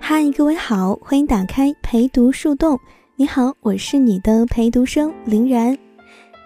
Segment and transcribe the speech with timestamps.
[0.00, 2.78] 嗨，各位好，欢迎打开陪读树洞。
[3.16, 5.76] 你好，我是你的陪读生林然。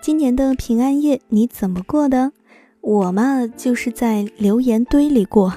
[0.01, 2.33] 今年的平安夜你怎么过的？
[2.81, 5.53] 我嘛，就是在留言堆里过。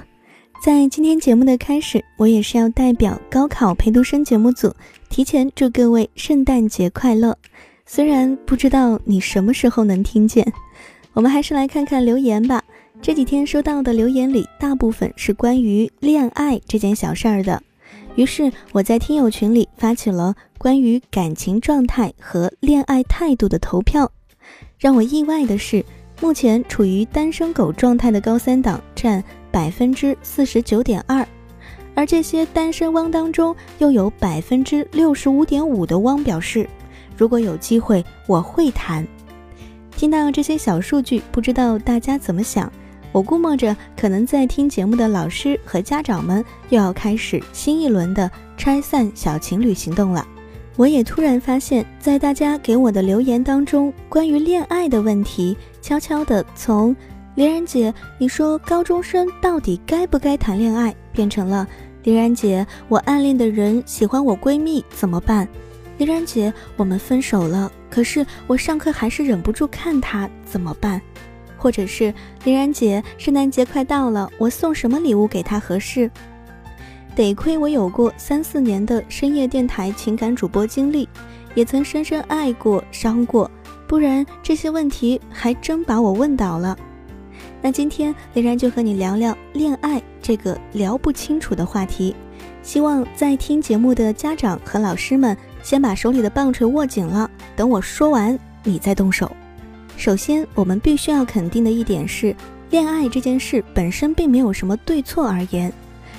[0.64, 4.74] 在今天节目的开始，我也是要代表高考陪读生节目组，
[5.10, 7.36] 提前祝各位圣诞节快乐。
[7.86, 10.46] 虽然不知道你什么时候能听见，
[11.14, 12.64] 我们还是来看看留言吧。
[13.02, 17.62] 这几天收到的留言里，大部分是关于恋爱这件小事儿的。
[18.16, 24.10] 于是我在听友群里发起了关于感情状态和恋爱态度的投票。
[24.78, 25.84] 让我意外的是，
[26.22, 31.28] 目前处于单身狗状态的高三党占百分之四十九点二，
[31.94, 36.70] 而这些单身汪当中，又有百分之六十五点五的汪表示，
[37.18, 39.06] 如果有机会，我会谈。
[39.98, 42.72] 听到这些小数据，不知道大家怎么想？
[43.16, 50.28] 我估摸着，可能在听节目的老师和家长们又要开始新一轮的拆散小情侣行动了。
[50.76, 56.94] 我也突然发现，在大家给我的留言当中，关于恋爱的问题，悄悄地从
[57.36, 61.66] “林然姐，你说高中生到底该不该谈恋爱”变成了
[62.04, 65.48] “林然姐，我暗恋的人喜欢我闺蜜怎么办
[66.00, 71.02] ？”“林然姐，我们分手了，可是我上课还是忍不住看他怎么办？”
[71.66, 72.14] 或者是
[72.44, 76.12] 林然姐，圣诞节快到了，我送什么礼物给她合适？
[77.16, 81.10] 得亏我有过三四年的深夜电台情感主播经历，
[81.56, 83.50] 也曾深深爱过、伤过，
[83.88, 86.78] 不然这些问题还真把我问倒了。
[87.64, 92.16] 那今天林然就和你聊聊恋爱这个聊不清楚的话题，
[92.62, 99.36] 希望在听节目的家长和老师们先把手里的棒槌握紧了，等我说完你再动手。
[99.98, 102.36] 首先，我们必须要肯定的一点是，
[102.70, 105.72] 恋爱这件事本身并没有什么对错而言，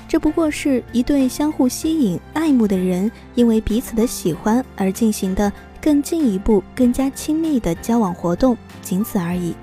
[0.08, 9.54] 这不过是一对相互吸引、爱慕的人因为彼此的喜欢而进行的更进一步、更加亲密的交往活动，仅此而已。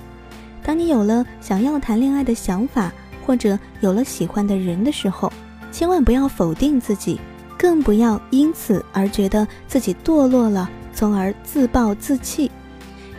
[0.64, 2.94] 当你有了想要谈恋爱的想法，
[3.26, 5.32] 或者有了喜欢的人的时候，
[5.72, 7.20] 千万不要否定自己，
[7.58, 12.50] 更不要因此而觉得自己堕落了，从而自暴自弃。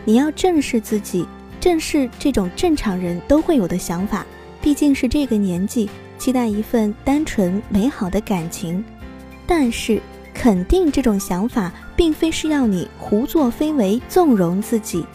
[0.05, 1.25] 你要正视自己，
[1.59, 4.25] 正视这种正常人都会有的想法。
[4.61, 8.83] 毕竟是这个年纪，期待一份单纯美好的感情。
[9.47, 9.99] 但是，
[10.33, 15.05] 肯定这种想法，并非是要你胡作非为、纵容自己，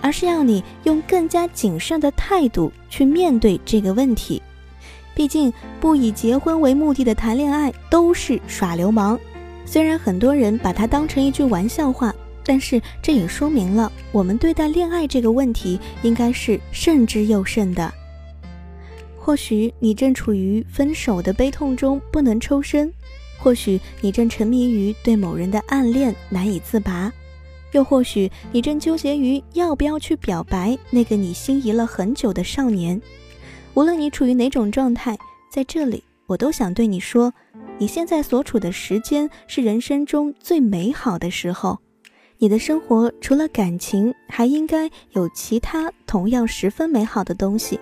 [0.00, 4.42] 而是要你用更加谨慎的态度去面对这个问题。
[5.14, 9.18] 毕竟，不以结婚为目的的谈恋爱都是耍流氓。
[9.64, 12.12] 虽然很多人把它当成一句玩笑话。
[12.44, 17.92] 但是这也说明了，我们对待恋爱这个问题应该是慎之又慎的。
[19.16, 22.92] 或许你正处于分手的悲痛中不能抽身，
[23.38, 27.12] 或许你正沉迷于对某人的暗恋难以自拔，
[27.70, 33.00] 又或许你正纠结于要不要去表白那个你心仪了很久的少年。
[33.74, 35.16] 无论你处于哪种状态，
[35.50, 37.32] 在这里我都想对你说，
[37.78, 41.78] 你现在所处的时间是人生中最美好的时候。
[42.42, 47.78] 你的生活除了感情，还应该有其他同样十分美好的东西。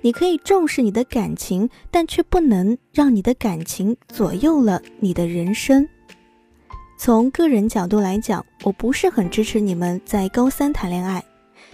[0.00, 5.88] 你可以重视你的感情，但却不能让你的感情左右了你的人生。
[6.96, 11.20] 从个人角度来讲，我不是很支持你们在高三谈恋爱，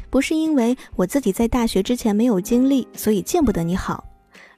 [0.08, 4.02] 不是因为我自己在大学之前没有经历，所以见不得你好，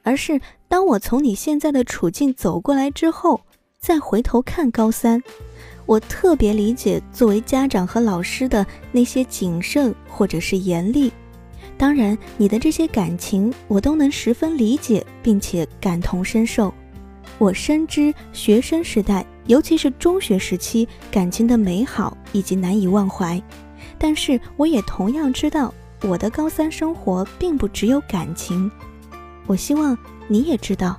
[0.05, 3.41] 而是当我从你现在的处境走过来之后，
[3.81, 5.21] 再回头看高三。
[5.87, 11.13] 我特别理解作为家长和老师的那些谨慎或者是严厉，
[11.79, 16.75] 当然你的这些感情我都能十分理解，并且感同身受。
[17.39, 23.41] 我深知学生时代，尤其是中学时期感情的美好以及难以忘怀，
[23.97, 25.73] 但是我也同样知道
[26.03, 28.71] 我的高三生活并不只有感情。
[29.47, 30.99] 我希望你也知道。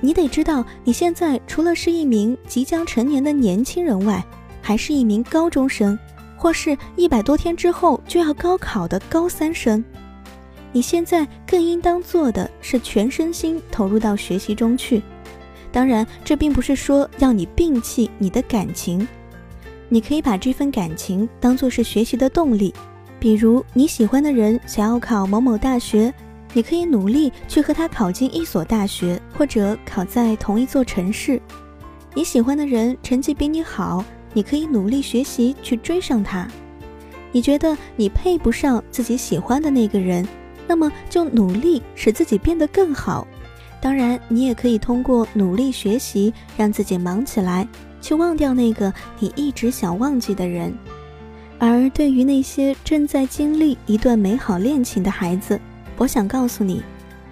[0.00, 4.24] 你得知道，你现在除了是一名即将成年的年轻人外，
[4.60, 5.98] 还是一名高中生，
[6.36, 9.82] 或是一百多天之后就要高考的高三生。
[10.72, 15.02] 你现在更应当做的是全身心投入到学习中去。
[15.72, 19.06] 当然，这并不是说要你摒弃你的感情，
[19.88, 22.74] 你可以把这份感情当做是学习的动力。
[23.18, 26.12] 比如你喜欢的人想要考某某大学。
[26.52, 31.40] 你可以努力去和他考进一所大学，或者考在同一座城市。
[32.14, 36.48] 你喜欢的人成绩比你好，你可以努力学习去追上他。
[37.32, 40.26] 你觉得你配不上自己喜欢的那个人，
[40.66, 43.26] 那么就努力使自己变得更好。
[43.78, 47.68] 当然，你也可以通过努力学习，让自己忙起来，
[48.00, 50.74] 去忘掉那个你一直想忘记的人。
[51.58, 55.60] 而对于那些正在经历一段美好恋情的孩子，
[55.96, 56.82] 我想告诉你，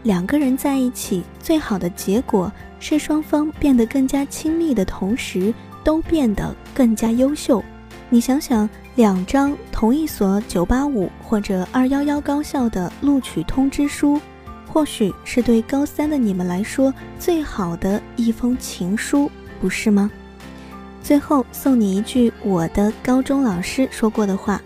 [0.02, 2.50] 两个人在一起最好的结果
[2.80, 5.52] 是双方变得更加亲密的同时，
[5.82, 7.62] 都变得更加优秀。
[8.08, 14.20] 你想想，两张同一所九八五或者二幺幺高校的录取通知书，
[14.66, 19.30] 或许是对高三的你们来说最好的一封情书，
[19.60, 20.10] 不是吗？
[21.02, 24.60] 最后送你一句我的高中老师说过的话：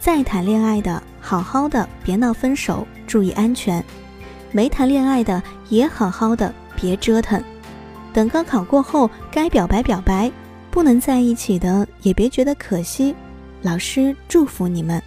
[0.00, 3.82] 再谈恋爱的，好好的，别闹分手，注意安全；
[4.50, 7.38] 没谈恋爱的，也好好的，别折腾。
[8.14, 10.32] 等高考过后，该表白表白，
[10.70, 13.14] 不能在一起的，也别觉得可惜。
[13.60, 15.02] 老师祝福你们，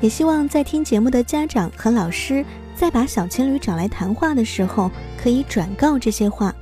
[0.00, 2.44] 也希望在听节目的家长和老师，
[2.74, 6.52] 在把小情侣找来谈话的时候，可以转告这些话。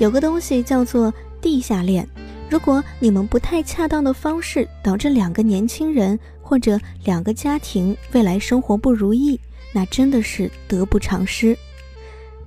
[0.00, 2.04] 有个东西叫做地下恋。
[2.50, 9.40] 如果你们不太恰当的方式导致两个年轻人或者两个家庭未来生活不如意，
[9.72, 11.56] 那真的是得不偿失。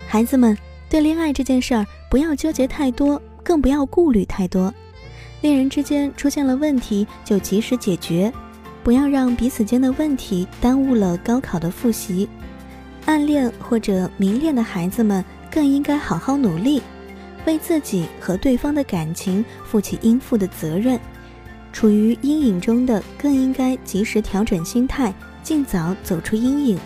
[0.07, 0.55] 孩子们
[0.87, 4.71] 对恋爱这件事儿不要纠结太多，更不要顾虑太多。
[5.41, 8.31] 恋人之间出现了问题就及时解决，
[8.83, 12.29] 不要让彼此间的问题耽误了高考的复习。
[13.05, 16.81] 暗恋或者明恋的孩子们更应该好好努力。
[17.45, 20.99] 为自己和对方的感情负起应负的责任，
[21.77, 25.13] 处于阴影中的更应该及时调整心态，
[25.43, 26.79] 尽早走出阴影。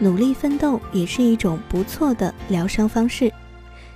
[0.00, 3.32] 努力奋斗也是一种不错的疗伤方式。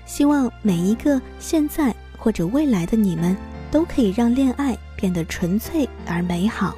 [0.07, 3.37] 希望每一个现在或者未来的你们，
[3.73, 6.77] 都可以让恋爱变得纯粹而美好。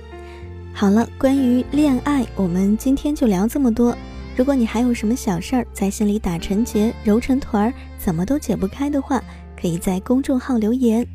[0.73, 3.95] 好了，关于恋爱，我们今天就聊这么多。
[4.35, 9.23] 如果你还有什么小事儿在心里打成结、揉成团儿，怎么都解不开的话，
[9.61, 11.07] 可以在公众号留言。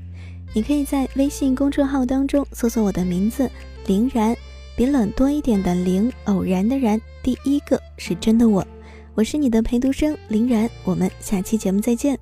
[0.54, 3.50] 你可以在微信公众号当中搜索我的名字
[3.86, 4.36] “林然”，
[4.76, 8.66] 比冷多一点的“林”，偶然的“然”，第一个是真的我。
[9.14, 12.18] 我是你的陪读生林然，我们下期节目再见。